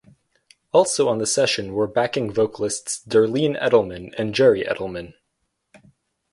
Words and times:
Also 0.71 1.07
on 1.07 1.19
the 1.19 1.27
session 1.27 1.73
were 1.73 1.85
backing 1.85 2.33
vocalists 2.33 3.05
Darlene 3.05 3.55
Eddleman 3.61 4.11
and 4.17 4.33
Jerry 4.33 4.63
Eddleman. 4.63 5.13